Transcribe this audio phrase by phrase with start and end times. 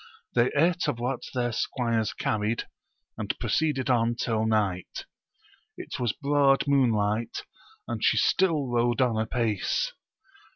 [0.33, 2.67] They ate of what their squires carried,
[3.19, 5.05] and proceeded on till night:
[5.77, 7.43] it was broad moon light,
[7.87, 9.93] and she still rode on apace.